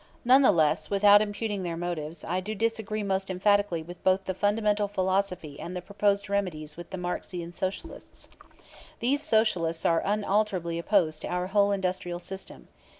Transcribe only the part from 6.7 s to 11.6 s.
of the Marxian Socialists. These Socialists are unalterably opposed to our